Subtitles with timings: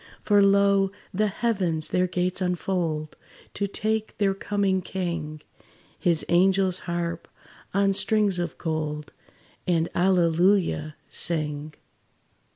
[0.23, 0.91] For lo!
[1.13, 3.15] the heavens their gates unfold
[3.53, 5.41] To take their coming King:
[5.99, 7.27] His angels harp
[7.71, 9.13] on strings of gold,
[9.67, 11.75] And "Hallelujah!" sing.